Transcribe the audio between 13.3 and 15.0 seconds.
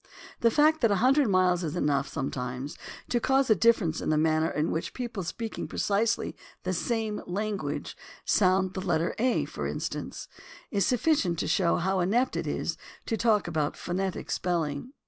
about phonetic spelling.